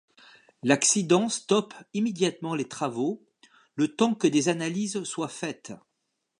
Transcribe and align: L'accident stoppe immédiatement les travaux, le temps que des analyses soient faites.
L'accident 0.63 1.29
stoppe 1.29 1.75
immédiatement 1.93 2.55
les 2.55 2.67
travaux, 2.67 3.21
le 3.75 3.95
temps 3.95 4.15
que 4.15 4.25
des 4.25 4.49
analyses 4.49 5.03
soient 5.03 5.27
faites. 5.27 5.73